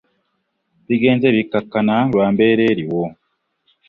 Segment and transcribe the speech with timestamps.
[0.87, 3.03] Bigenze bikkakkana lwa mbeera eriwo.